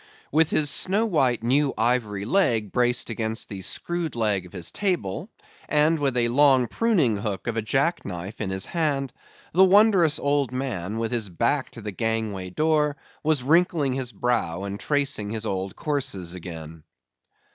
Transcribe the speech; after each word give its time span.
With 0.31 0.49
his 0.49 0.71
snow 0.71 1.05
white 1.05 1.43
new 1.43 1.75
ivory 1.77 2.25
leg 2.25 2.71
braced 2.71 3.11
against 3.11 3.49
the 3.49 3.61
screwed 3.61 4.15
leg 4.15 4.47
of 4.47 4.51
his 4.51 4.71
table, 4.71 5.29
and 5.69 5.99
with 5.99 6.17
a 6.17 6.29
long 6.29 6.65
pruning 6.65 7.17
hook 7.17 7.45
of 7.45 7.55
a 7.55 7.61
jack 7.61 8.03
knife 8.03 8.41
in 8.41 8.49
his 8.49 8.65
hand, 8.65 9.13
the 9.53 9.63
wondrous 9.63 10.17
old 10.17 10.51
man, 10.51 10.97
with 10.97 11.11
his 11.11 11.29
back 11.29 11.69
to 11.73 11.81
the 11.81 11.91
gangway 11.91 12.49
door, 12.49 12.97
was 13.21 13.43
wrinkling 13.43 13.93
his 13.93 14.11
brow, 14.11 14.63
and 14.63 14.79
tracing 14.79 15.29
his 15.29 15.45
old 15.45 15.75
courses 15.75 16.33
again. 16.33 16.83